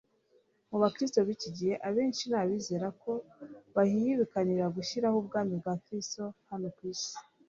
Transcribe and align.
Mu 0.69 0.77
bakristo 0.83 1.17
b'iki 1.27 1.49
gihe, 1.57 1.73
abenshi 1.87 2.23
ni 2.29 2.35
abizera 2.41 2.87
ko 3.01 3.11
bahihibikanira 3.75 4.65
gushyiraho 4.75 5.15
ubwami 5.21 5.53
bwa 5.61 5.73
Kristo 5.83 6.23
hano 6.49 6.67
ku 6.77 6.81
isi. 6.93 7.13